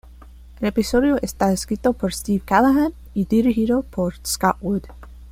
El 0.59 0.65
episodio 0.67 1.17
está 1.21 1.51
escrito 1.53 1.93
por 1.93 2.11
Steve 2.11 2.41
Callaghan 2.43 2.91
y 3.13 3.25
dirigido 3.25 3.83
por 3.83 4.15
Scott 4.25 4.57
Wood. 4.59 4.85